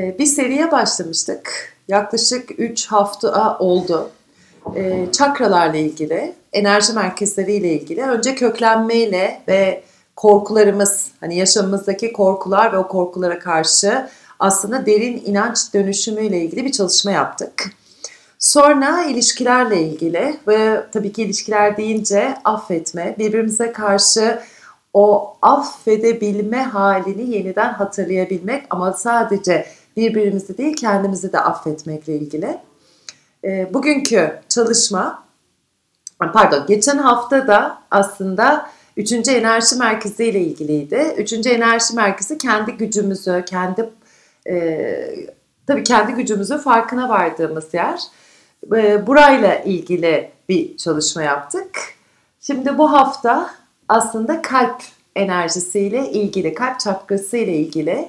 [0.00, 1.74] Ee, bir seriye başlamıştık.
[1.88, 4.10] Yaklaşık 3 hafta oldu.
[4.76, 8.02] Ee, çakralarla ilgili, enerji merkezleriyle ilgili.
[8.02, 9.82] Önce köklenmeyle ve
[10.16, 14.08] korkularımız, hani yaşamımızdaki korkular ve o korkulara karşı
[14.38, 17.70] aslında derin inanç dönüşümüyle ilgili bir çalışma yaptık.
[18.38, 24.40] Sonra ilişkilerle ilgili ve tabii ki ilişkiler deyince affetme, birbirimize karşı
[24.94, 29.66] o affedebilme halini yeniden hatırlayabilmek ama sadece
[30.00, 32.58] birbirimizi değil kendimizi de affetmekle ilgili.
[33.44, 35.24] E, bugünkü çalışma,
[36.18, 41.14] pardon geçen hafta da aslında üçüncü enerji merkezi ile ilgiliydi.
[41.16, 43.90] Üçüncü enerji merkezi kendi gücümüzü, kendi
[44.48, 45.26] e,
[45.66, 48.00] tabii kendi gücümüzü farkına vardığımız yer.
[48.76, 51.78] E, burayla ilgili bir çalışma yaptık.
[52.40, 53.50] Şimdi bu hafta
[53.88, 54.82] aslında kalp
[55.16, 58.08] enerjisiyle ilgili, kalp çakrası ile ilgili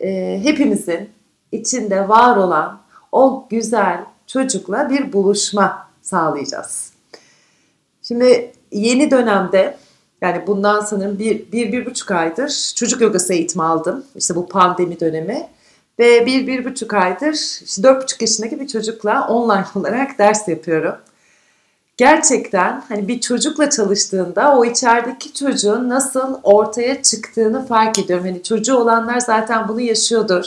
[0.00, 1.15] e, hepimizin
[1.60, 2.80] içinde var olan
[3.12, 6.92] o güzel çocukla bir buluşma sağlayacağız.
[8.02, 9.76] Şimdi yeni dönemde
[10.20, 14.04] yani bundan sanırım bir, bir, bir buçuk aydır çocuk yogası eğitimi aldım.
[14.14, 15.48] İşte bu pandemi dönemi.
[15.98, 17.32] Ve bir, bir buçuk aydır
[17.64, 20.94] işte dört buçuk yaşındaki bir çocukla online olarak ders yapıyorum.
[21.96, 28.26] Gerçekten hani bir çocukla çalıştığında o içerideki çocuğun nasıl ortaya çıktığını fark ediyorum.
[28.26, 30.44] Hani çocuğu olanlar zaten bunu yaşıyordur.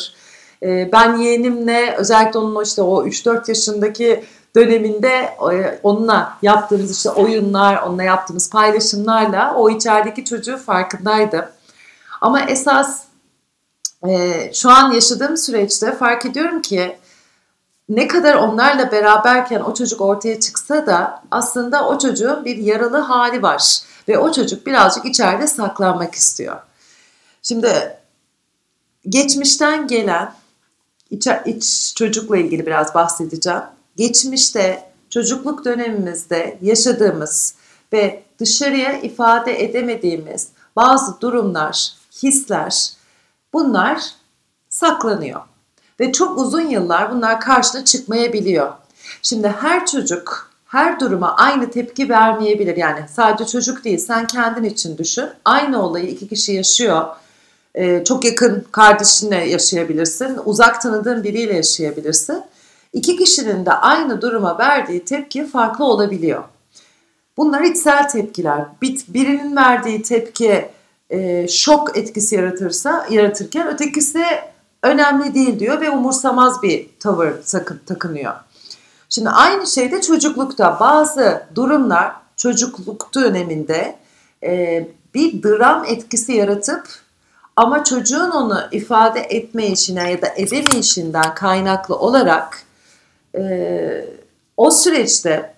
[0.64, 7.84] Ee, ben yeğenimle özellikle onun işte o 3-4 yaşındaki döneminde e, onunla yaptığımız işte oyunlar,
[7.84, 11.46] onunla yaptığımız paylaşımlarla o içerideki çocuğu farkındaydım.
[12.22, 13.04] Ama esas
[14.08, 16.98] e, şu an yaşadığım süreçte fark ediyorum ki
[17.90, 23.44] ne kadar onlarla beraberken o çocuk ortaya çıksa da aslında o çocuğun bir yaralı hali
[23.44, 26.58] var ve o çocuk birazcık içeride saklanmak istiyor.
[27.44, 27.98] Şimdi
[29.10, 30.34] geçmişten gelen
[31.12, 33.62] iç, iç çocukla ilgili biraz bahsedeceğim.
[33.96, 37.56] Geçmişte çocukluk dönemimizde yaşadığımız
[37.94, 41.94] ve dışarıya ifade edemediğimiz bazı durumlar,
[42.24, 42.92] hisler
[43.54, 44.04] bunlar
[44.70, 45.42] saklanıyor.
[46.00, 48.74] Ve çok uzun yıllar bunlar karşına çıkmayabiliyor.
[49.22, 52.78] Şimdi her çocuk her duruma aynı tepki vermeyebilir.
[52.78, 55.30] Yani sadece çocuk değil sen kendin için düşün.
[55.46, 57.08] Aynı olayı iki kişi yaşıyor.
[57.76, 60.40] Ee, çok yakın kardeşinle yaşayabilirsin.
[60.46, 62.44] Uzak tanıdığın biriyle yaşayabilirsin.
[62.94, 66.44] İki kişinin de aynı duruma verdiği tepki farklı olabiliyor.
[67.38, 68.66] Bunlar içsel tepkiler.
[69.08, 70.70] Birinin verdiği tepki
[71.10, 74.24] e, şok etkisi yaratırsa yaratırken ötekisi
[74.84, 78.34] önemli değil diyor ve umursamaz bir tavır sakın, takınıyor.
[79.10, 83.96] Şimdi aynı şey de çocuklukta bazı durumlar çocukluk döneminde
[84.44, 86.88] e, bir dram etkisi yaratıp
[87.60, 92.64] ama çocuğun onu ifade etme işine ya da edemeyişinden kaynaklı olarak
[93.36, 94.06] e,
[94.58, 95.54] o süreçte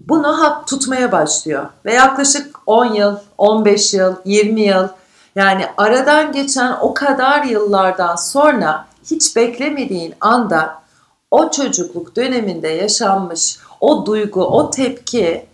[0.00, 1.66] bunu hap tutmaya başlıyor.
[1.84, 4.88] Ve yaklaşık 10 yıl, 15 yıl, 20 yıl
[5.36, 10.82] yani aradan geçen o kadar yıllardan sonra hiç beklemediğin anda
[11.30, 15.46] o çocukluk döneminde yaşanmış o duygu, o tepki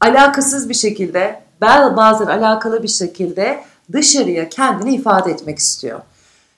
[0.00, 1.42] alakasız bir şekilde,
[1.96, 6.00] bazen alakalı bir şekilde dışarıya kendini ifade etmek istiyor.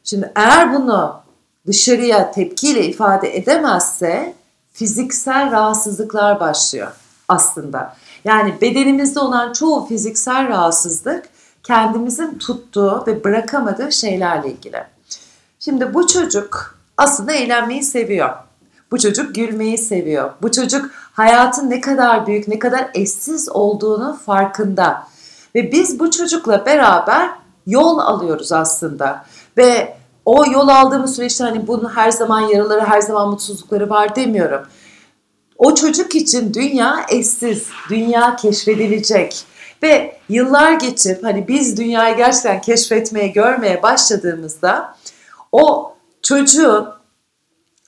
[0.05, 1.21] Şimdi eğer bunu
[1.67, 4.35] dışarıya tepkiyle ifade edemezse
[4.73, 6.93] fiziksel rahatsızlıklar başlıyor
[7.29, 7.97] aslında.
[8.25, 11.25] Yani bedenimizde olan çoğu fiziksel rahatsızlık
[11.63, 14.85] kendimizin tuttuğu ve bırakamadığı şeylerle ilgili.
[15.61, 18.31] Şimdi bu çocuk aslında eğlenmeyi seviyor.
[18.91, 20.31] Bu çocuk gülmeyi seviyor.
[20.43, 25.07] Bu çocuk hayatın ne kadar büyük, ne kadar eşsiz olduğunu farkında.
[25.55, 27.31] Ve biz bu çocukla beraber
[27.67, 29.25] yol alıyoruz aslında.
[29.57, 34.67] Ve o yol aldığımız süreçte hani bunun her zaman yaraları, her zaman mutsuzlukları var demiyorum.
[35.59, 39.45] O çocuk için dünya eşsiz, dünya keşfedilecek.
[39.83, 44.95] Ve yıllar geçip hani biz dünyayı gerçekten keşfetmeye, görmeye başladığımızda
[45.53, 46.89] o çocuğun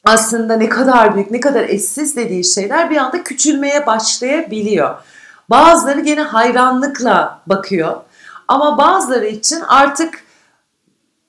[0.07, 4.95] aslında ne kadar büyük, ne kadar eşsiz dediği şeyler bir anda küçülmeye başlayabiliyor.
[5.51, 7.97] Bazıları gene hayranlıkla bakıyor.
[8.49, 10.25] Ama bazıları için artık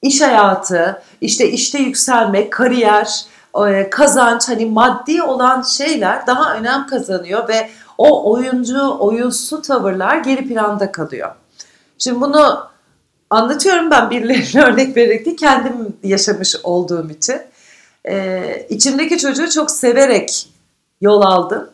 [0.02, 3.26] iş hayatı, işte işte yükselmek, kariyer,
[3.68, 10.48] e, kazanç hani maddi olan şeyler daha önem kazanıyor ve o oyuncu, oyunsu tavırlar geri
[10.48, 11.32] planda kalıyor.
[11.98, 12.68] Şimdi bunu
[13.30, 17.42] anlatıyorum ben birilerine örnek vererek değil, kendim yaşamış olduğum için.
[18.08, 20.50] Ee, içimdeki çocuğu çok severek
[21.02, 21.70] yol aldım.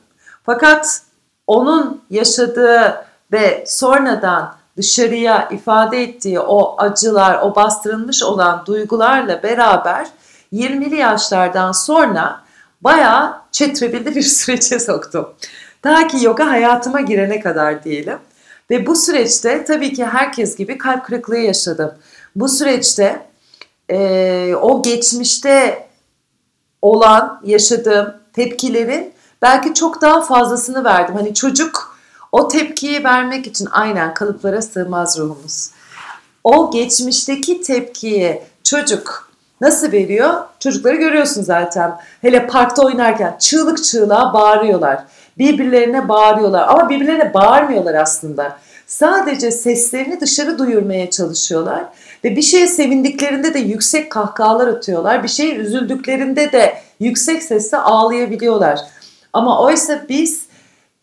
[0.45, 1.01] Fakat
[1.47, 10.07] onun yaşadığı ve sonradan dışarıya ifade ettiği o acılar, o bastırılmış olan duygularla beraber
[10.53, 12.41] 20'li yaşlardan sonra
[12.81, 15.33] bayağı çetrebildi bir sürece soktum.
[15.81, 18.17] Ta ki yoga hayatıma girene kadar diyelim.
[18.69, 21.93] Ve bu süreçte tabii ki herkes gibi kalp kırıklığı yaşadım.
[22.35, 23.25] Bu süreçte
[23.89, 25.87] e, o geçmişte
[26.83, 31.15] olan yaşadığım tepkilerin belki çok daha fazlasını verdim.
[31.15, 31.97] Hani çocuk
[32.31, 35.71] o tepkiyi vermek için aynen kalıplara sığmaz ruhumuz.
[36.43, 39.31] O geçmişteki tepkiyi çocuk
[39.61, 40.33] nasıl veriyor?
[40.59, 41.95] Çocukları görüyorsun zaten.
[42.21, 45.03] Hele parkta oynarken çığlık çığlığa bağırıyorlar.
[45.37, 48.57] Birbirlerine bağırıyorlar ama birbirlerine bağırmıyorlar aslında.
[48.87, 51.85] Sadece seslerini dışarı duyurmaya çalışıyorlar
[52.23, 55.23] ve bir şeye sevindiklerinde de yüksek kahkahalar atıyorlar.
[55.23, 58.79] Bir şeye üzüldüklerinde de yüksek sesle ağlayabiliyorlar.
[59.33, 60.45] Ama oysa biz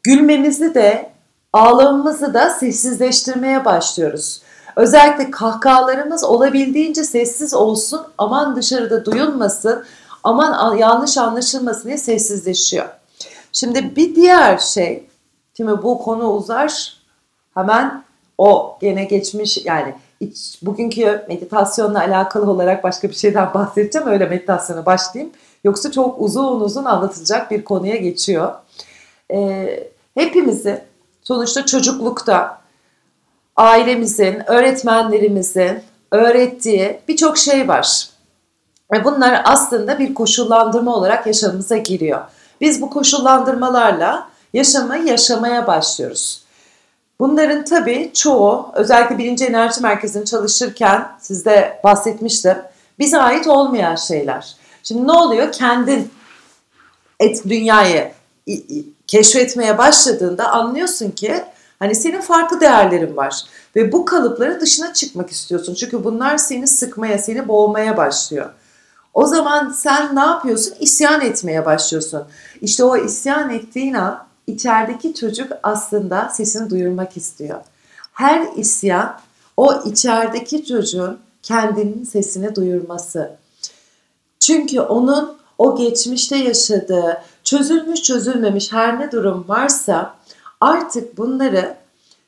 [0.03, 1.11] gülmemizi de
[1.53, 4.43] ağlamamızı da sessizleştirmeye başlıyoruz.
[4.77, 9.85] Özellikle kahkahalarımız olabildiğince sessiz olsun, aman dışarıda duyulmasın,
[10.25, 12.89] aman yanlış anlaşılmasın diye sessizleşiyor.
[13.53, 15.07] Şimdi bir diğer şey,
[15.57, 16.97] şimdi bu konu uzar,
[17.55, 18.05] hemen
[18.39, 24.09] o gene geçmiş yani iç, bugünkü meditasyonla alakalı olarak başka bir şeyden bahsedeceğim.
[24.09, 25.33] Öyle meditasyona başlayayım.
[25.65, 28.53] Yoksa çok uzun uzun anlatılacak bir konuya geçiyor.
[29.33, 30.85] Ee, hepimizi
[31.23, 32.61] sonuçta çocuklukta
[33.57, 38.09] ailemizin, öğretmenlerimizin öğrettiği birçok şey var.
[38.93, 42.21] Ve bunlar aslında bir koşullandırma olarak yaşamımıza giriyor.
[42.61, 46.45] Biz bu koşullandırmalarla yaşamayı yaşamaya başlıyoruz.
[47.21, 52.57] Bunların tabii çoğu özellikle birinci enerji merkezinde çalışırken sizde bahsetmiştim.
[52.99, 54.57] Bize ait olmayan şeyler.
[54.83, 55.53] Şimdi ne oluyor?
[55.53, 56.11] Kendin
[57.21, 58.13] et dünyayı
[59.07, 61.45] keşfetmeye başladığında anlıyorsun ki
[61.79, 63.43] hani senin farklı değerlerin var
[63.77, 65.75] ve bu kalıpların dışına çıkmak istiyorsun.
[65.75, 68.51] Çünkü bunlar seni sıkmaya, seni boğmaya başlıyor.
[69.15, 70.75] O zaman sen ne yapıyorsun?
[70.81, 72.23] İsyan etmeye başlıyorsun.
[72.61, 77.61] İşte o isyan ettiğin an içerideki çocuk aslında sesini duyurmak istiyor.
[78.13, 79.21] Her isyan
[79.57, 83.37] o içerideki çocuğun kendinin sesini duyurması.
[84.41, 90.15] Çünkü onun o geçmişte yaşadığı, çözülmüş çözülmemiş her ne durum varsa
[90.61, 91.77] artık bunları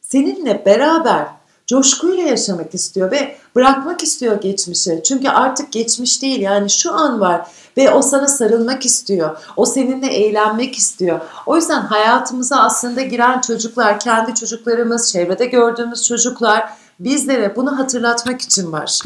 [0.01, 1.27] seninle beraber
[1.73, 5.01] coşkuyla yaşamak istiyor ve bırakmak istiyor geçmişi.
[5.05, 7.47] Çünkü artık geçmiş değil yani şu an var
[7.77, 9.37] ve o sana sarılmak istiyor.
[9.57, 11.21] O seninle eğlenmek istiyor.
[11.47, 16.71] O yüzden hayatımıza aslında giren çocuklar, kendi çocuklarımız, çevrede gördüğümüz çocuklar
[17.01, 19.01] bizlere bunu hatırlatmak için var.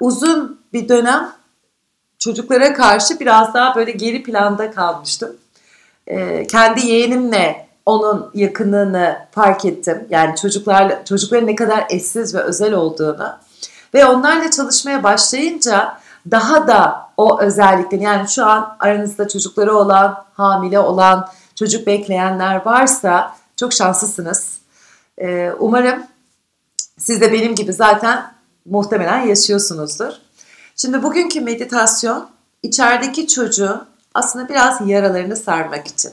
[0.00, 1.32] Uzun bir dönem
[2.18, 5.36] çocuklara karşı biraz daha böyle geri planda kalmıştım.
[6.06, 10.06] Ee, kendi yeğenimle onun yakınlığını fark ettim.
[10.10, 13.32] Yani çocuklarla çocukların ne kadar eşsiz ve özel olduğunu
[13.94, 15.98] ve onlarla çalışmaya başlayınca
[16.30, 23.36] daha da o özellikleri yani şu an aranızda çocukları olan, hamile olan, çocuk bekleyenler varsa
[23.56, 24.58] çok şanslısınız.
[25.18, 26.02] Ee, umarım
[26.98, 28.32] siz de benim gibi zaten
[28.66, 30.12] muhtemelen yaşıyorsunuzdur.
[30.76, 32.28] Şimdi bugünkü meditasyon
[32.62, 36.12] içerideki çocuğun aslında biraz yaralarını sarmak için.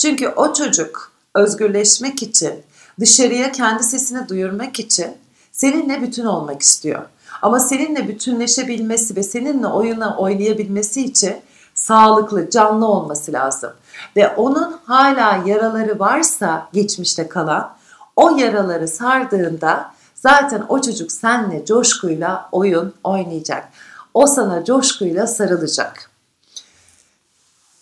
[0.00, 2.62] Çünkü o çocuk özgürleşmek için,
[3.00, 5.16] dışarıya kendi sesini duyurmak için
[5.52, 7.02] seninle bütün olmak istiyor.
[7.42, 11.36] Ama seninle bütünleşebilmesi ve seninle oyuna oynayabilmesi için
[11.74, 13.72] sağlıklı, canlı olması lazım.
[14.16, 17.76] Ve onun hala yaraları varsa geçmişte kalan,
[18.16, 23.68] o yaraları sardığında zaten o çocuk senle coşkuyla oyun oynayacak.
[24.14, 26.10] O sana coşkuyla sarılacak.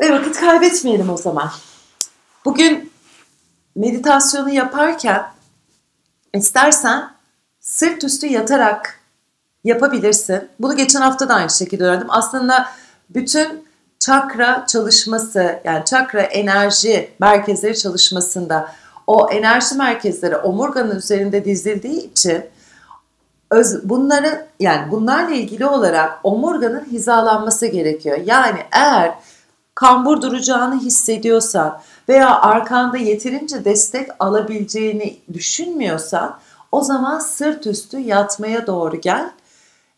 [0.00, 1.50] Ve vakit kaybetmeyelim o zaman.
[2.44, 2.92] Bugün
[3.76, 5.22] meditasyonu yaparken
[6.34, 7.10] istersen
[7.60, 9.00] sırt üstü yatarak
[9.64, 10.48] yapabilirsin.
[10.60, 12.06] Bunu geçen hafta da aynı şekilde öğrendim.
[12.10, 12.68] Aslında
[13.10, 13.68] bütün
[13.98, 18.72] çakra çalışması yani çakra enerji merkezleri çalışmasında
[19.06, 22.44] o enerji merkezleri omurganın üzerinde dizildiği için
[23.50, 28.18] öz, bunların yani bunlarla ilgili olarak omurganın hizalanması gerekiyor.
[28.24, 29.14] Yani eğer
[29.74, 36.40] kambur duracağını hissediyorsan veya arkanda yeterince destek alabileceğini düşünmüyorsan
[36.72, 39.30] o zaman sırt üstü yatmaya doğru gel.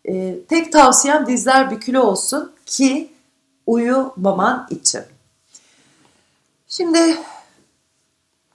[0.08, 3.12] Ee, tek tavsiyem dizler bükülü olsun ki
[3.66, 5.02] uyumaman için.
[6.68, 7.16] Şimdi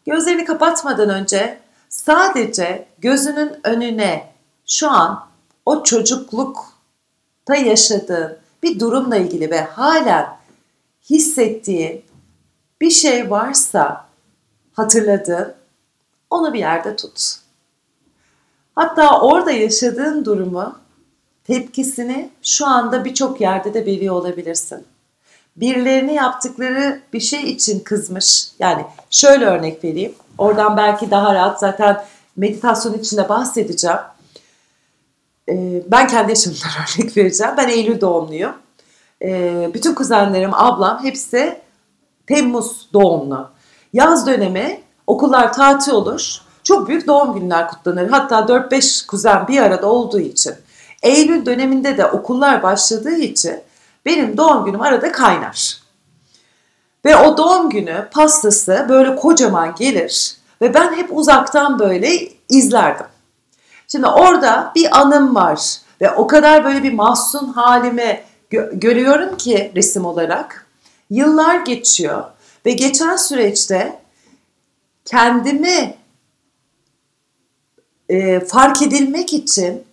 [0.06, 1.60] gözlerini kapatmadan önce
[1.90, 4.34] sadece gözünün önüne
[4.68, 5.28] şu an
[5.66, 10.38] o çocuklukta yaşadığın bir durumla ilgili ve halen
[11.10, 12.06] hissettiğin
[12.82, 14.06] bir şey varsa
[14.74, 15.54] hatırladığın
[16.30, 17.36] onu bir yerde tut.
[18.76, 20.80] Hatta orada yaşadığın durumu,
[21.48, 24.86] tepkisini şu anda birçok yerde de veriyor olabilirsin.
[25.56, 28.48] Birilerini yaptıkları bir şey için kızmış.
[28.60, 30.16] Yani şöyle örnek vereyim.
[30.38, 32.06] Oradan belki daha rahat zaten
[32.38, 33.98] meditasyon içinde bahsedeceğim.
[35.50, 37.54] Ee, ben kendi yaşamımdan örnek vereceğim.
[37.58, 38.54] Ben Eylül doğumluyum.
[39.22, 41.65] Ee, bütün kuzenlerim, ablam hepsi
[42.28, 43.50] Temmuz doğumlu.
[43.94, 46.42] Yaz dönemi okullar tatil olur.
[46.64, 48.10] Çok büyük doğum günler kutlanır.
[48.10, 50.54] Hatta 4-5 kuzen bir arada olduğu için.
[51.04, 53.60] Eylül döneminde de okullar başladığı için
[54.06, 55.78] benim doğum günüm arada kaynar.
[57.06, 62.10] Ve o doğum günü pastası böyle kocaman gelir ve ben hep uzaktan böyle
[62.50, 63.06] izlerdim.
[63.88, 69.72] Şimdi orada bir anım var ve o kadar böyle bir mahzun halimi gö- görüyorum ki
[69.76, 70.65] resim olarak.
[71.10, 72.24] Yıllar geçiyor
[72.66, 74.00] ve geçen süreçte
[75.06, 75.96] kendimi
[78.10, 79.84] e, fark edilmek için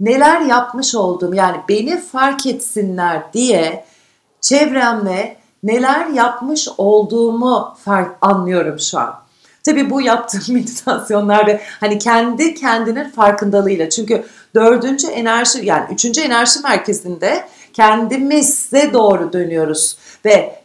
[0.00, 3.84] neler yapmış olduğum yani beni fark etsinler diye
[4.40, 9.20] çevremle neler yapmış olduğumu fark anlıyorum şu an.
[9.62, 14.24] Tabii bu yaptığım meditasyonlar ve hani kendi kendinin farkındalığıyla çünkü
[14.54, 20.59] dördüncü enerji yani üçüncü enerji merkezinde kendimize doğru dönüyoruz ve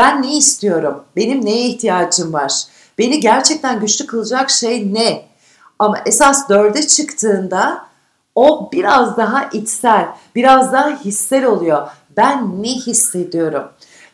[0.00, 1.04] ben ne istiyorum?
[1.16, 2.64] Benim neye ihtiyacım var?
[2.98, 5.22] Beni gerçekten güçlü kılacak şey ne?
[5.78, 7.86] Ama esas dörde çıktığında
[8.34, 11.88] o biraz daha içsel, biraz daha hissel oluyor.
[12.16, 13.68] Ben ne hissediyorum?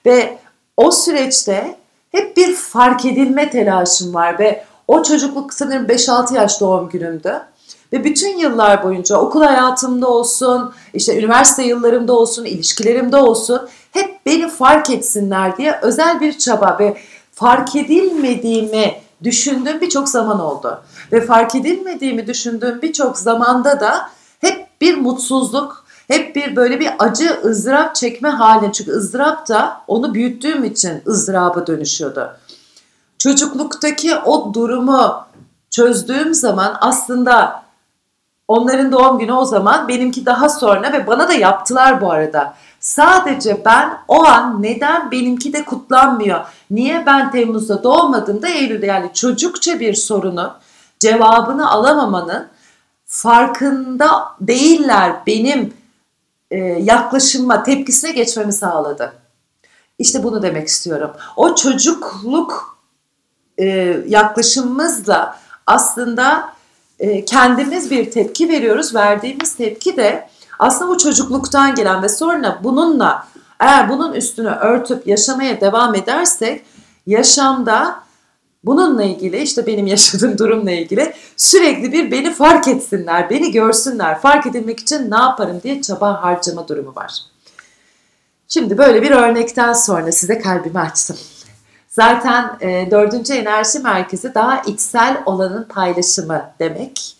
[0.07, 0.39] Ve
[0.77, 1.77] o süreçte
[2.13, 7.43] hep bir fark edilme telaşım var ve o çocukluk sanırım 5-6 yaş doğum günümdü.
[7.93, 14.49] Ve bütün yıllar boyunca okul hayatımda olsun, işte üniversite yıllarımda olsun, ilişkilerimde olsun hep beni
[14.49, 16.97] fark etsinler diye özel bir çaba ve
[17.33, 20.83] fark edilmediğimi düşündüğüm birçok zaman oldu.
[21.13, 27.41] Ve fark edilmediğimi düşündüğüm birçok zamanda da hep bir mutsuzluk, hep bir böyle bir acı
[27.45, 28.73] ızdırap çekme hali.
[28.73, 32.37] Çünkü ızdırap da onu büyüttüğüm için ızdıraba dönüşüyordu.
[33.19, 35.25] Çocukluktaki o durumu
[35.71, 37.66] çözdüğüm zaman aslında
[38.49, 42.55] onların doğum günü o zaman benimki daha sonra ve bana da yaptılar bu arada.
[42.81, 46.47] Sadece ben o an neden benimki de kutlanmıyor?
[46.71, 50.55] Niye ben Temmuz'da doğmadım da Eylül'de yani çocukça bir sorunu
[51.01, 52.49] cevabını alamamanın
[53.07, 55.75] farkında değiller benim
[56.51, 59.13] e, yaklaşıma, tepkisine geçmemi sağladı.
[59.99, 61.11] İşte bunu demek istiyorum.
[61.37, 62.79] O çocukluk
[63.59, 63.67] e,
[64.07, 66.56] yaklaşımımızla aslında
[67.01, 68.95] e, kendimiz bir tepki veriyoruz.
[68.95, 73.29] Verdiğimiz tepki de aslında bu çocukluktan gelen ve sonra bununla
[73.61, 76.65] eğer bunun üstünü örtüp yaşamaya devam edersek
[77.07, 78.07] yaşamda
[78.65, 84.47] bununla ilgili işte benim yaşadığım durumla ilgili sürekli bir beni fark etsinler, beni görsünler, fark
[84.47, 87.13] edilmek için ne yaparım diye çaba harcama durumu var.
[88.49, 91.17] Şimdi böyle bir örnekten sonra size kalbimi açtım.
[91.97, 97.17] Zaten e, dördüncü enerji merkezi daha içsel olanın paylaşımı demek.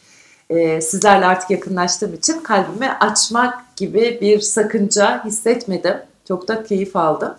[0.51, 5.97] E, sizlerle artık yakınlaştığım için kalbimi açmak gibi bir sakınca hissetmedim.
[6.29, 7.35] Çok da keyif aldım.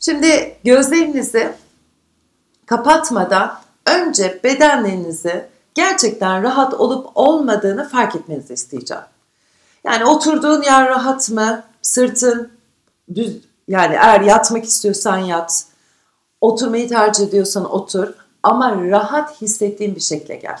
[0.00, 1.52] Şimdi gözlerinizi
[2.66, 9.04] kapatmadan önce bedenlerinizi gerçekten rahat olup olmadığını fark etmenizi isteyeceğim.
[9.84, 11.62] Yani oturduğun yer rahat mı?
[11.82, 12.50] Sırtın
[13.14, 13.36] düz
[13.68, 15.73] yani eğer yatmak istiyorsan yat.
[16.44, 20.60] Oturmayı tercih ediyorsan otur ama rahat hissettiğin bir şekilde gel.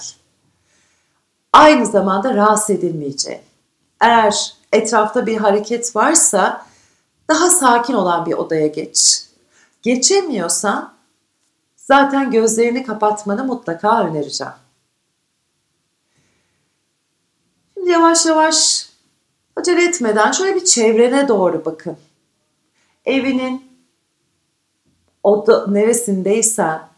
[1.52, 3.40] Aynı zamanda rahatsız edilmeyeceğin.
[4.00, 6.66] Eğer etrafta bir hareket varsa
[7.28, 9.24] daha sakin olan bir odaya geç.
[9.82, 10.94] Geçemiyorsan
[11.76, 14.52] zaten gözlerini kapatmanı mutlaka önereceğim.
[17.74, 18.88] Şimdi yavaş yavaş
[19.56, 21.96] acele etmeden şöyle bir çevrene doğru bakın.
[23.04, 23.63] Evinin
[25.24, 26.88] oda neresindeysen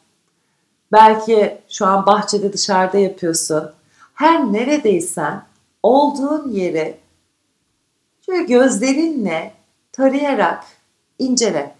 [0.92, 3.72] belki şu an bahçede dışarıda yapıyorsun.
[4.14, 5.42] Her neredeysen
[5.82, 7.00] olduğun yeri
[8.26, 9.54] şöyle gözlerinle
[9.92, 10.64] tarayarak
[11.18, 11.76] incele.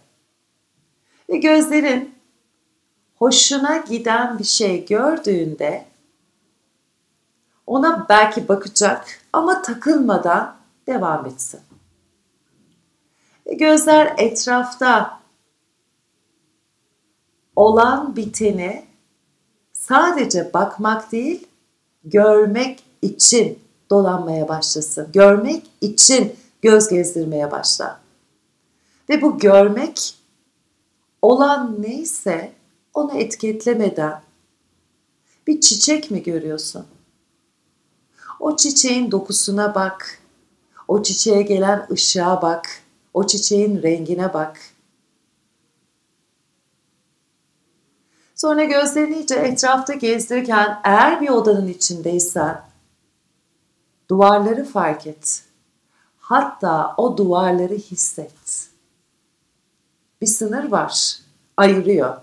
[1.31, 2.15] Ve gözlerin
[3.19, 5.85] hoşuna giden bir şey gördüğünde
[7.67, 11.61] ona belki bakacak ama takılmadan devam etsin.
[13.47, 15.21] Ve gözler etrafta
[17.57, 18.85] olan biteni
[19.73, 21.47] sadece bakmak değil,
[22.05, 23.59] görmek için
[23.91, 25.09] dolanmaya başlasın.
[25.13, 28.01] Görmek için göz gezdirmeye başla.
[29.09, 30.15] Ve bu görmek
[31.23, 32.53] olan neyse
[32.95, 34.23] onu etiketlemeden
[35.47, 36.87] bir çiçek mi görüyorsun?
[38.41, 40.19] O çiçeğin dokusuna bak.
[40.89, 42.83] O çiçeğe gelen ışığa bak.
[43.15, 44.61] O çiçeğin rengine bak.
[48.37, 52.63] Sonra gözlerini iyice etrafta gezdirirken eğer bir odanın içindeysen
[54.11, 55.45] duvarları fark et.
[56.19, 58.69] Hatta o duvarları hisset.
[60.23, 61.19] Bir sınır var,
[61.57, 62.17] ayırıyor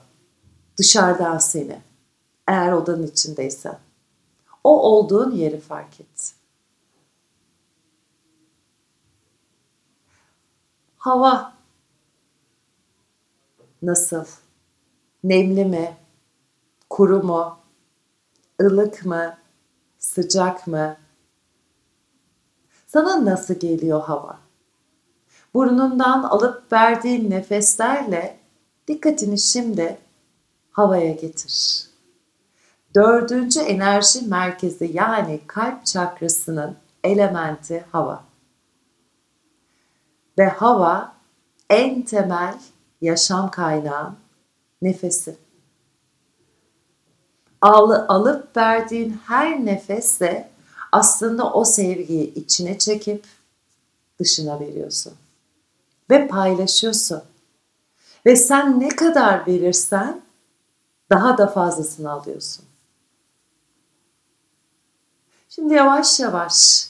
[0.77, 1.81] dışarıdan seni.
[2.47, 3.79] Eğer odanın içindeysen.
[4.63, 6.33] O olduğun yeri fark et.
[10.97, 11.53] Hava
[13.81, 14.25] nasıl?
[15.23, 16.02] Nemli mi?
[16.93, 17.57] Kuru mu?
[18.61, 19.37] ılık mı?
[19.99, 20.97] Sıcak mı?
[22.87, 24.39] Sana nasıl geliyor hava?
[25.53, 28.39] Burnundan alıp verdiğin nefeslerle
[28.87, 29.97] dikkatini şimdi
[30.71, 31.87] havaya getir.
[32.95, 38.23] Dördüncü enerji merkezi yani kalp çakrasının elementi hava.
[40.37, 41.15] Ve hava
[41.69, 42.57] en temel
[43.01, 44.15] yaşam kaynağı
[44.81, 45.42] nefesi.
[47.63, 50.49] Al, alıp verdiğin her nefesle
[50.91, 53.25] aslında o sevgiyi içine çekip
[54.19, 55.13] dışına veriyorsun.
[56.09, 57.21] Ve paylaşıyorsun.
[58.25, 60.21] Ve sen ne kadar verirsen
[61.09, 62.65] daha da fazlasını alıyorsun.
[65.49, 66.87] Şimdi yavaş yavaş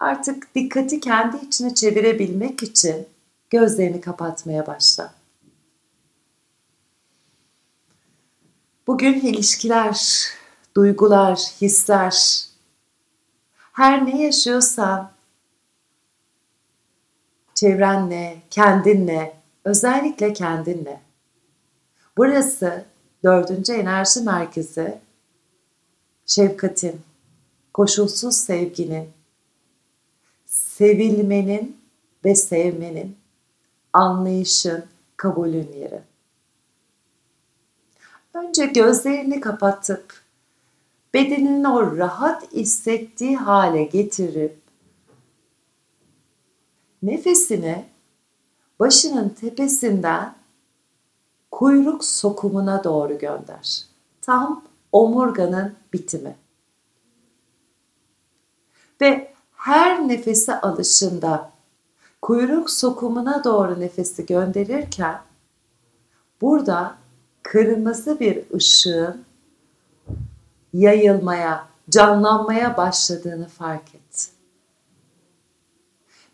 [0.00, 3.06] artık dikkati kendi içine çevirebilmek için
[3.50, 5.19] gözlerini kapatmaya başla.
[8.90, 10.26] Bugün ilişkiler,
[10.76, 12.44] duygular, hisler,
[13.72, 15.10] her ne yaşıyorsan
[17.54, 21.00] çevrenle, kendinle, özellikle kendinle.
[22.16, 22.84] Burası
[23.24, 24.98] dördüncü enerji merkezi
[26.26, 27.00] şefkatin,
[27.74, 29.08] koşulsuz sevginin,
[30.46, 31.80] sevilmenin
[32.24, 33.16] ve sevmenin,
[33.92, 34.84] anlayışın,
[35.16, 36.09] kabulün yeri.
[38.34, 40.20] Önce gözlerini kapatıp
[41.14, 44.60] bedenini o rahat hissettiği hale getirip
[47.02, 47.84] nefesini
[48.80, 50.34] başının tepesinden
[51.50, 53.84] kuyruk sokumuna doğru gönder.
[54.22, 56.36] Tam omurganın bitimi.
[59.00, 61.50] Ve her nefese alışında
[62.22, 65.20] kuyruk sokumuna doğru nefesi gönderirken
[66.40, 66.96] burada
[67.42, 69.24] kırmızı bir ışığın
[70.72, 74.30] yayılmaya, canlanmaya başladığını fark et.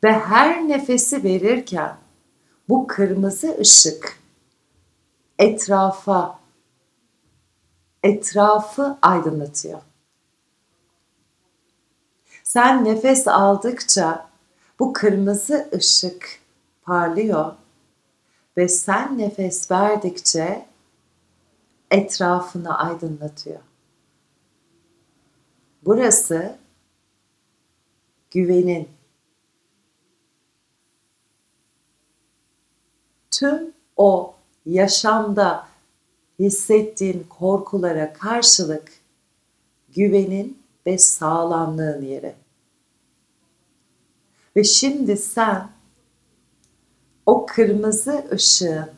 [0.04, 1.96] Ve her nefesi verirken
[2.68, 4.18] bu kırmızı ışık
[5.38, 6.38] etrafa
[8.02, 9.80] etrafı aydınlatıyor.
[12.44, 14.28] Sen nefes aldıkça
[14.78, 16.40] bu kırmızı ışık
[16.82, 17.52] parlıyor
[18.56, 20.66] ve sen nefes verdikçe
[21.90, 23.60] etrafını aydınlatıyor.
[25.84, 26.58] Burası
[28.30, 28.88] güvenin
[33.30, 34.34] tüm o
[34.66, 35.68] yaşamda
[36.38, 38.92] hissettiğin korkulara karşılık
[39.94, 42.34] güvenin ve sağlamlığın yeri.
[44.56, 45.70] Ve şimdi sen
[47.26, 48.90] o kırmızı ışığın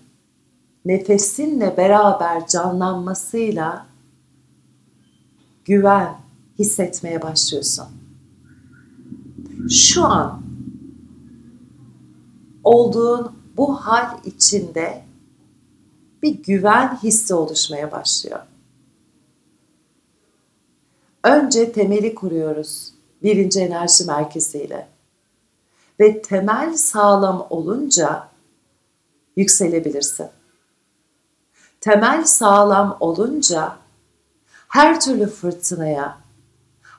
[0.88, 3.86] nefesinle beraber canlanmasıyla
[5.64, 6.16] güven
[6.58, 7.86] hissetmeye başlıyorsun.
[9.70, 10.42] Şu an
[12.64, 15.04] olduğun bu hal içinde
[16.22, 18.40] bir güven hissi oluşmaya başlıyor.
[21.24, 24.88] Önce temeli kuruyoruz birinci enerji merkeziyle.
[26.00, 28.28] Ve temel sağlam olunca
[29.36, 30.26] yükselebilirsin.
[31.80, 33.76] Temel sağlam olunca
[34.68, 36.18] her türlü fırtınaya,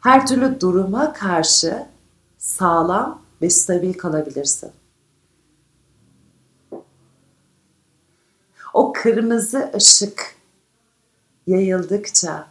[0.02, 1.88] her türlü duruma karşı
[2.38, 4.72] sağlam ve stabil kalabilirsin.
[8.74, 10.36] O kırmızı ışık
[11.48, 12.48] yayıldıkça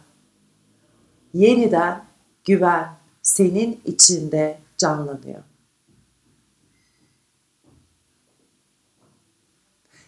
[1.33, 2.05] yeniden
[2.45, 2.89] güven
[3.21, 5.43] senin içinde canlanıyor.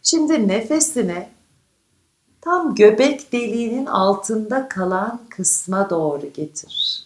[0.03, 1.29] Şimdi nefesini
[2.41, 7.05] tam göbek deliğinin altında kalan kısma doğru getir.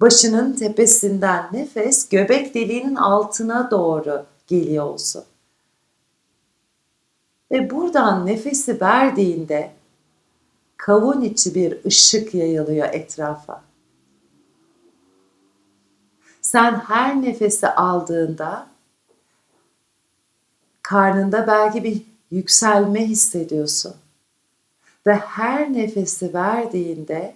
[0.00, 5.24] Başının tepesinden nefes göbek deliğinin altına doğru geliyor olsun.
[7.52, 9.72] Ve buradan nefesi verdiğinde
[10.76, 13.62] kavun içi bir ışık yayılıyor etrafa.
[16.42, 18.66] Sen her nefesi aldığında
[20.82, 23.94] karnında belki bir yükselme hissediyorsun.
[25.06, 27.34] Ve her nefesi verdiğinde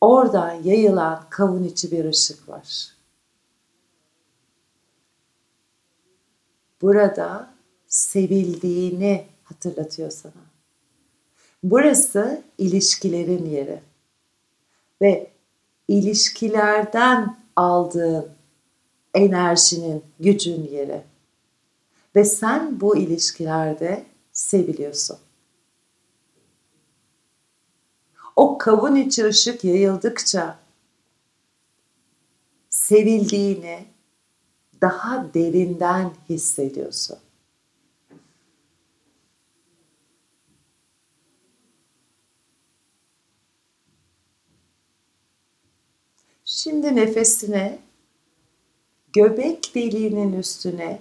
[0.00, 2.92] oradan yayılan kavun içi bir ışık var.
[6.82, 7.50] Burada
[7.88, 10.32] sevildiğini hatırlatıyor sana.
[11.62, 13.80] Burası ilişkilerin yeri.
[15.02, 15.30] Ve
[15.88, 18.28] ilişkilerden aldığın
[19.14, 21.02] enerjinin, gücün yeri.
[22.16, 25.18] Ve sen bu ilişkilerde seviliyorsun.
[28.36, 30.58] O kavun içi ışık yayıldıkça
[32.70, 33.84] sevildiğini
[34.80, 37.18] daha derinden hissediyorsun.
[46.44, 47.78] Şimdi nefesine
[49.12, 51.00] göbek deliğinin üstüne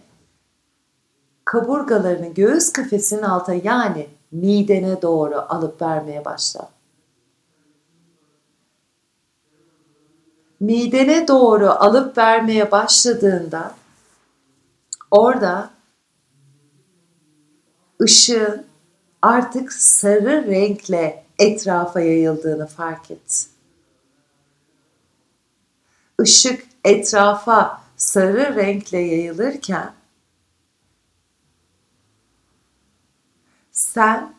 [1.45, 6.80] kaburgalarını göğüs kafesinin alta yani midene doğru alıp vermeye başla.
[10.61, 13.75] Midene doğru alıp vermeye başladığında
[15.11, 15.69] orada
[18.01, 18.65] ışığın
[19.21, 23.47] artık sarı renkle etrafa yayıldığını fark et.
[26.23, 29.93] Işık etrafa sarı renkle yayılırken
[33.71, 34.33] sen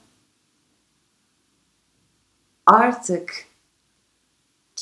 [2.67, 3.52] artık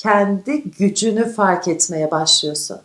[0.00, 2.80] kendi gücünü fark etmeye başlıyorsun.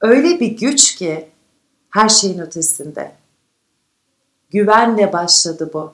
[0.00, 1.28] Öyle bir güç ki
[1.90, 3.12] her şeyin ötesinde.
[4.50, 5.92] Güvenle başladı bu.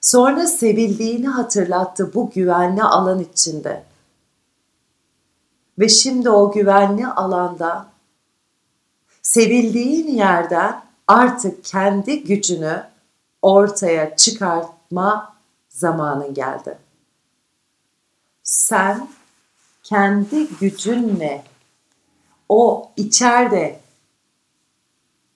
[0.00, 3.84] Sonra sevildiğini hatırlattı bu güvenli alan içinde.
[5.78, 7.86] Ve şimdi o güvenli alanda
[9.22, 12.86] sevildiğin yerden artık kendi gücünü
[13.42, 15.37] ortaya çıkartma
[15.78, 16.78] zamanın geldi.
[18.42, 19.08] Sen
[19.82, 21.44] kendi gücünle
[22.48, 23.80] o içeride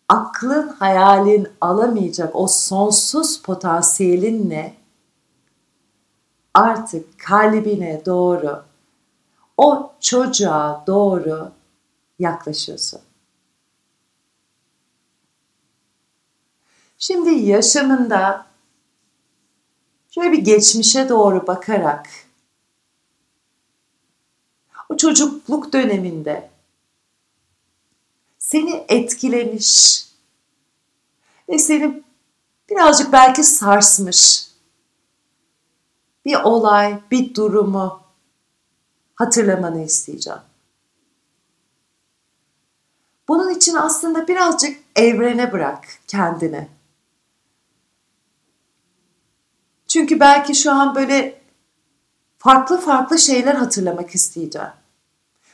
[0.09, 4.75] aklın hayalin alamayacak o sonsuz potansiyelinle
[6.55, 8.65] artık kalbine doğru
[9.57, 11.53] o çocuğa doğru
[12.19, 13.01] yaklaşıyorsun.
[16.99, 18.52] Şimdi yaşamında
[20.15, 22.09] şöyle bir geçmişe doğru bakarak
[24.89, 26.51] o çocukluk döneminde
[28.39, 30.05] seni etkilemiş
[31.49, 32.03] ve seni
[32.71, 34.49] birazcık belki sarsmış
[36.25, 38.03] bir olay, bir durumu
[39.15, 40.41] hatırlamanı isteyeceğim.
[43.29, 46.69] Bunun için aslında birazcık evrene bırak kendini.
[49.93, 51.41] Çünkü belki şu an böyle
[52.39, 54.69] farklı farklı şeyler hatırlamak isteyeceğim.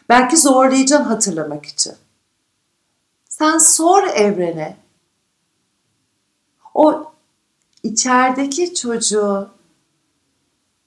[0.09, 1.93] Belki zorlayacaksın hatırlamak için.
[3.29, 4.77] Sen sor evrene.
[6.75, 7.13] O
[7.83, 9.49] içerideki çocuğu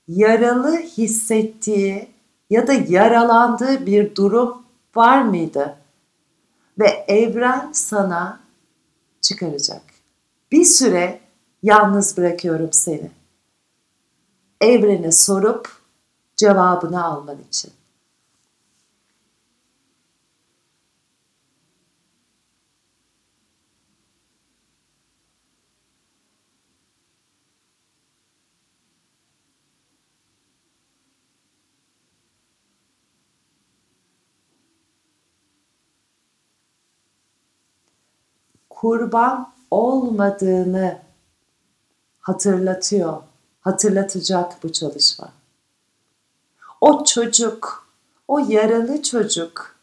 [0.07, 2.07] yaralı hissettiği
[2.49, 4.63] ya da yaralandığı bir durum
[4.95, 5.77] var mıydı?
[6.79, 8.39] Ve evren sana
[9.21, 9.81] çıkaracak.
[10.51, 11.19] Bir süre
[11.63, 13.20] yalnız bırakıyorum seni.
[14.61, 15.69] Evrene sorup
[16.35, 17.73] cevabını alman için.
[38.81, 41.01] kurban olmadığını
[42.19, 43.23] hatırlatıyor,
[43.61, 45.29] hatırlatacak bu çalışma.
[46.81, 47.87] O çocuk,
[48.27, 49.75] o yaralı çocuk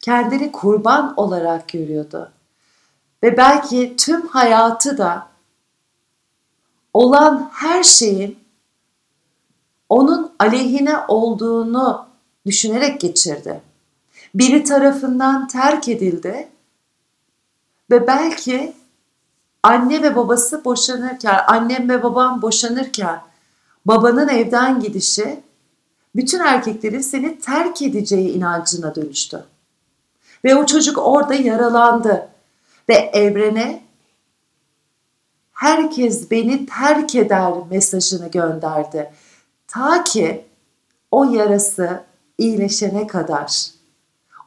[0.00, 2.32] kendini kurban olarak görüyordu.
[3.22, 5.28] Ve belki tüm hayatı da
[6.94, 8.38] olan her şeyin
[9.88, 12.06] onun aleyhine olduğunu
[12.46, 13.60] düşünerek geçirdi.
[14.34, 16.48] Biri tarafından terk edildi
[17.90, 18.72] ve belki
[19.62, 23.20] anne ve babası boşanırken, annem ve babam boşanırken
[23.86, 25.40] babanın evden gidişi
[26.16, 29.44] bütün erkeklerin seni terk edeceği inancına dönüştü.
[30.44, 32.28] Ve o çocuk orada yaralandı
[32.88, 33.82] ve evrene
[35.52, 39.10] herkes beni terk eder mesajını gönderdi.
[39.68, 40.44] Ta ki
[41.10, 42.02] o yarası
[42.38, 43.66] iyileşene kadar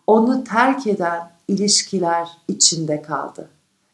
[0.08, 3.50] onu terk eden ilişkiler içinde kaldı.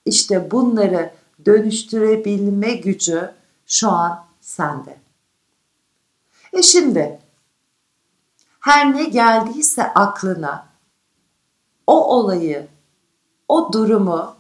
[0.06, 1.14] İşte bunları
[1.46, 3.32] dönüştürebilme gücü
[3.68, 4.98] şu an sende.
[6.54, 7.20] E şimdi
[8.60, 10.68] her ne geldiyse aklına
[11.88, 12.68] o olayı,
[13.48, 14.36] o durumu,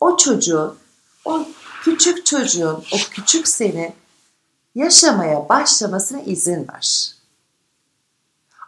[0.00, 0.78] o çocuğun,
[1.24, 1.46] o
[1.82, 3.94] küçük çocuğun, o küçük seni
[4.74, 7.14] yaşamaya başlamasına izin ver.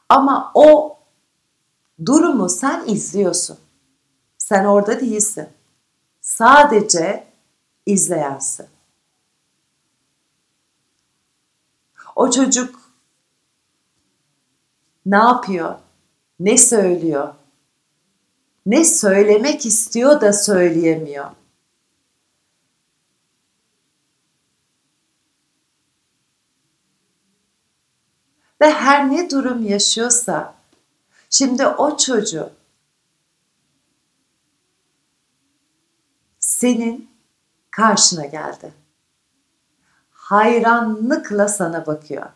[0.08, 0.98] Ama o
[2.06, 3.58] durumu sen izliyorsun.
[4.44, 5.48] Sen orada değilsin.
[6.20, 7.26] Sadece
[7.86, 8.66] izleyensin.
[12.16, 12.80] O çocuk
[15.06, 15.78] ne yapıyor?
[16.40, 17.34] Ne söylüyor?
[18.66, 21.30] Ne söylemek istiyor da söyleyemiyor?
[28.60, 30.54] Ve her ne durum yaşıyorsa
[31.30, 32.50] şimdi o çocuğu
[36.64, 37.10] senin
[37.70, 38.72] karşına geldi.
[40.12, 42.26] Hayranlıkla sana bakıyor.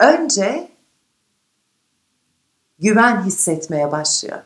[0.00, 0.72] Önce
[2.78, 4.42] güven hissetmeye başlıyor.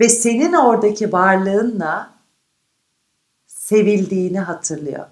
[0.00, 2.10] Ve senin oradaki varlığınla
[3.46, 5.06] sevildiğini hatırlıyor.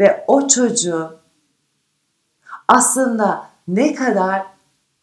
[0.00, 1.16] Ve o çocuğun
[2.68, 4.46] aslında ne kadar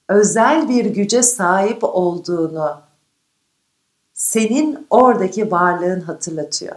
[0.08, 2.91] özel bir güce sahip olduğunu
[4.32, 6.76] senin oradaki varlığın hatırlatıyor.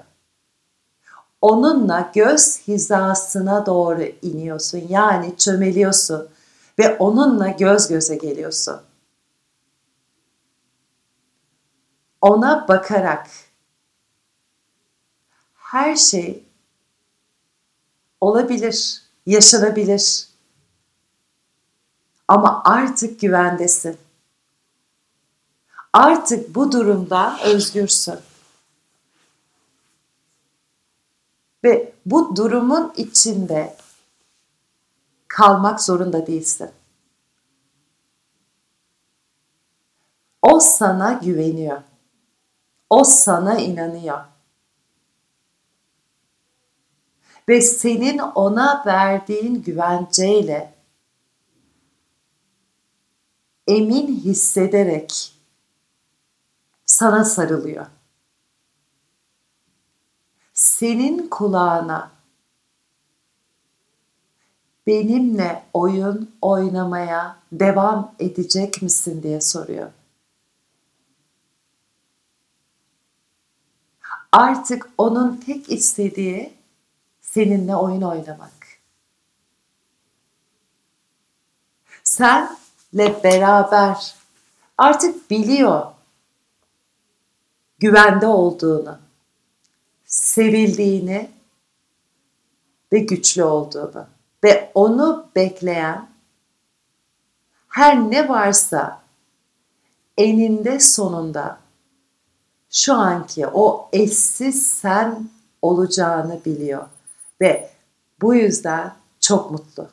[1.41, 4.83] Onunla göz hizasına doğru iniyorsun.
[4.89, 6.29] Yani çömeliyorsun
[6.79, 8.81] ve onunla göz göze geliyorsun.
[12.21, 13.27] Ona bakarak
[15.55, 16.45] her şey
[18.21, 20.29] olabilir, yaşanabilir.
[22.29, 24.04] Ama artık güvendesin.
[25.95, 28.19] Artık bu durumda özgürsün.
[31.65, 33.77] Ve bu durumun içinde
[35.29, 36.71] kalmak zorunda değilsin.
[40.43, 41.83] O sana güveniyor.
[42.91, 44.25] O sana inanıyor.
[47.49, 50.75] Ve senin ona verdiğin güvenceyle
[53.67, 55.34] emin hissederek
[56.95, 57.87] sana sarılıyor.
[60.55, 62.11] Senin kulağına
[64.87, 69.91] benimle oyun oynamaya devam edecek misin diye soruyor.
[74.33, 76.55] Artık onun tek istediği
[77.23, 78.53] seninle oyun oynamak.
[82.05, 84.15] Senle beraber
[84.79, 85.94] artık biliyor
[87.85, 88.99] güvende olduğunu,
[90.07, 91.31] sevildiğini
[92.93, 94.07] ve güçlü olduğunu
[94.45, 96.09] ve onu bekleyen
[97.69, 99.03] her ne varsa
[100.19, 101.59] eninde sonunda
[102.71, 105.29] şu anki o eşsiz sen
[105.63, 106.87] olacağını biliyor
[107.41, 107.71] ve
[108.23, 109.89] bu yüzden çok mutlu.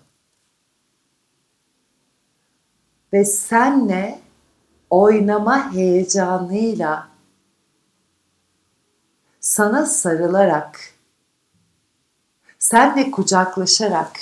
[3.13, 4.19] Ve senle
[4.89, 7.10] oynama heyecanıyla
[9.41, 10.93] sana sarılarak
[12.59, 14.19] senle kucaklaşarak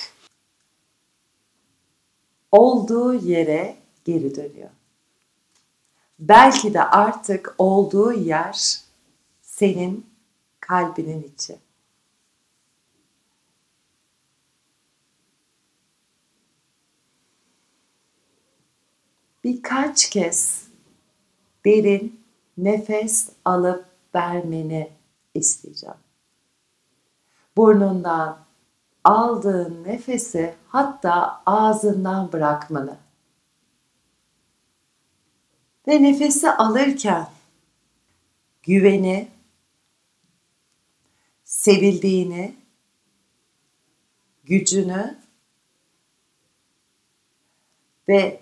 [2.51, 4.69] olduğu yere geri dönüyor.
[6.19, 8.82] Belki de artık olduğu yer
[9.41, 10.05] senin
[10.60, 11.58] kalbinin içi.
[19.43, 20.63] Birkaç kez
[21.65, 22.21] derin
[22.58, 24.98] nefes alıp vermeni
[25.33, 25.95] isteyeceğim.
[27.57, 28.39] Burnundan
[29.03, 32.97] aldığın nefesi hatta ağzından bırakmanı.
[35.87, 37.29] Ve nefesi alırken
[38.63, 39.27] güveni,
[41.45, 42.55] sevildiğini,
[44.43, 45.17] gücünü
[48.07, 48.41] ve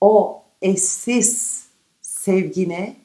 [0.00, 1.64] o eşsiz
[2.02, 2.96] sevgini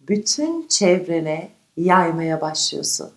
[0.00, 3.12] bütün çevrene yaymaya başlıyorsun.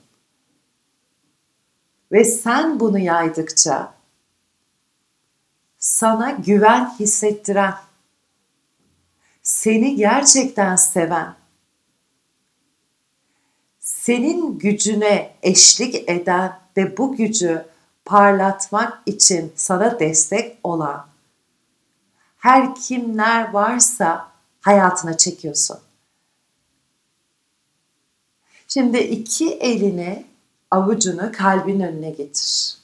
[2.12, 3.94] Ve sen bunu yaydıkça
[5.80, 7.76] sana güven hissettiren,
[9.44, 11.36] seni gerçekten seven,
[13.80, 17.66] senin gücüne eşlik eden ve bu gücü
[18.06, 21.08] parlatmak için sana destek olan
[22.38, 25.80] her kimler varsa hayatına çekiyorsun.
[28.76, 30.26] Şimdi iki elini
[30.72, 32.78] avucunu kalbin önüne getir.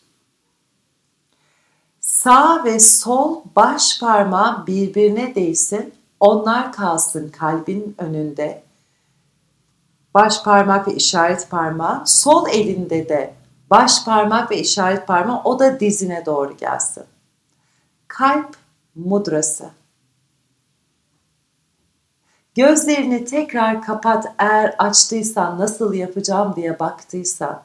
[2.01, 5.93] Sağ ve sol baş parmağı birbirine değsin.
[6.19, 8.63] Onlar kalsın kalbin önünde.
[10.13, 12.03] Baş parmak ve işaret parmağı.
[12.05, 13.33] Sol elinde de
[13.69, 17.03] baş parmak ve işaret parmağı o da dizine doğru gelsin.
[18.07, 18.55] Kalp
[18.95, 19.69] mudrası.
[22.61, 27.61] Gözlerini tekrar kapat eğer açtıysan nasıl yapacağım diye baktıysan.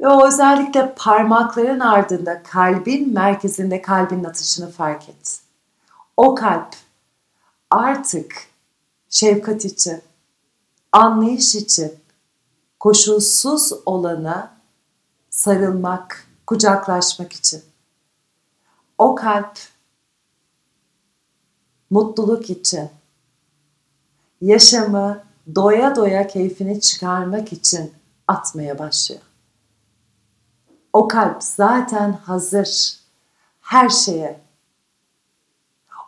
[0.00, 5.40] Ve o özellikle parmakların ardında kalbin merkezinde kalbin atışını fark et.
[6.16, 6.74] O kalp
[7.70, 8.46] artık
[9.10, 10.02] şefkat için,
[10.92, 11.92] anlayış için,
[12.80, 14.52] koşulsuz olana
[15.30, 17.62] sarılmak, kucaklaşmak için.
[18.98, 19.58] O kalp
[21.90, 22.88] mutluluk için,
[24.40, 25.24] yaşamı
[25.54, 27.92] doya doya keyfini çıkarmak için
[28.26, 29.22] atmaya başlıyor.
[30.92, 32.98] O kalp zaten hazır
[33.60, 34.40] her şeye.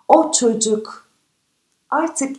[0.08, 1.08] O çocuk
[1.90, 2.36] artık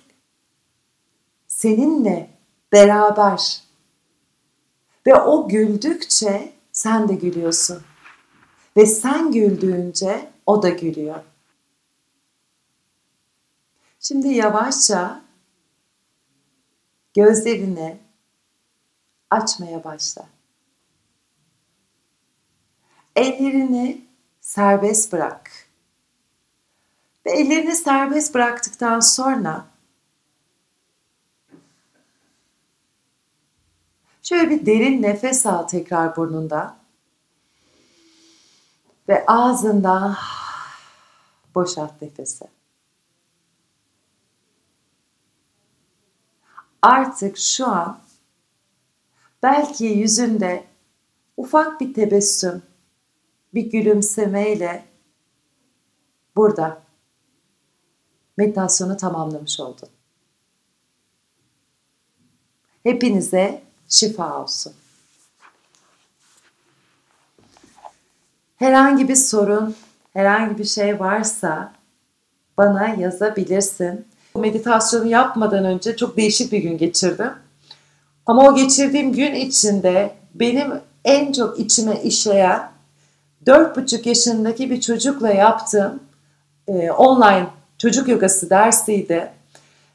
[1.47, 2.29] seninle
[2.71, 3.61] beraber
[5.07, 7.81] ve o güldükçe sen de gülüyorsun.
[8.77, 11.23] Ve sen güldüğünce o da gülüyor.
[14.01, 15.21] Şimdi yavaşça
[17.13, 17.97] gözlerini
[19.29, 20.27] açmaya başla.
[23.15, 24.05] Ellerini
[24.41, 25.51] serbest bırak.
[27.25, 29.65] Ve ellerini serbest bıraktıktan sonra
[34.23, 36.77] şöyle bir derin nefes al tekrar burnunda.
[39.09, 40.17] Ve ağzından
[41.55, 42.60] boşalt nefesi.
[46.81, 47.99] Artık şu an
[49.43, 50.63] belki yüzünde
[51.37, 52.63] ufak bir tebessüm,
[53.53, 54.85] bir gülümsemeyle
[56.35, 56.81] burada
[58.37, 59.89] meditasyonu tamamlamış oldun.
[62.83, 64.73] Hepinize şifa olsun.
[68.55, 69.75] Herhangi bir sorun,
[70.13, 71.73] herhangi bir şey varsa
[72.57, 74.10] bana yazabilirsin.
[74.35, 77.31] Meditasyonu yapmadan önce çok değişik bir gün geçirdim.
[78.25, 80.73] Ama o geçirdiğim gün içinde benim
[81.05, 82.71] en çok içime işleyen
[83.47, 85.99] 4,5 yaşındaki bir çocukla yaptığım
[86.67, 89.31] e, online çocuk yogası dersiydi.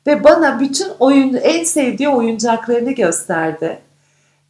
[0.07, 3.79] Ve bana bütün oyun, en sevdiği oyuncaklarını gösterdi.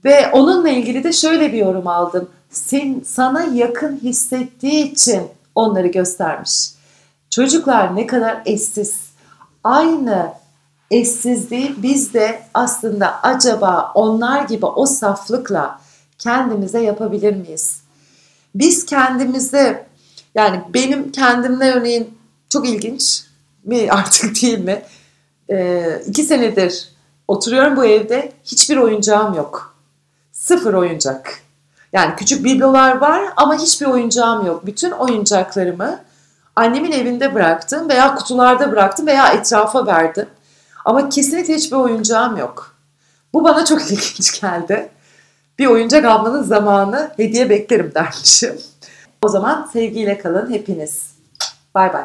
[0.04, 2.30] Ve onunla ilgili de şöyle bir yorum aldım.
[2.50, 5.22] Sen, sana yakın hissettiği için
[5.54, 6.70] onları göstermiş.
[7.30, 9.05] Çocuklar ne kadar eşsiz.
[9.66, 10.32] Aynı
[10.90, 15.80] eşsizliği biz de aslında acaba onlar gibi o saflıkla
[16.18, 17.80] kendimize yapabilir miyiz?
[18.54, 19.84] Biz kendimizi
[20.34, 23.24] yani benim kendimle örneğin çok ilginç
[23.64, 24.82] mi artık değil mi?
[25.50, 26.88] Ee, iki senedir
[27.28, 29.74] oturuyorum bu evde hiçbir oyuncağım yok.
[30.32, 31.42] Sıfır oyuncak.
[31.92, 34.66] Yani küçük biblolar var ama hiçbir oyuncağım yok.
[34.66, 36.00] Bütün oyuncaklarımı
[36.56, 40.26] annemin evinde bıraktım veya kutularda bıraktım veya etrafa verdim.
[40.84, 42.74] Ama kesinlikle hiçbir oyuncağım yok.
[43.32, 44.88] Bu bana çok ilginç geldi.
[45.58, 48.58] Bir oyuncak almanın zamanı hediye beklerim dermişim.
[49.22, 51.16] O zaman sevgiyle kalın hepiniz.
[51.74, 52.04] Bay bay.